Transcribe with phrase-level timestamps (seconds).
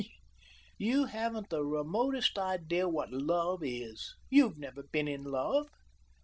[0.79, 4.15] "You haven't the remotest idea what love is.
[4.31, 5.67] You've never been in love."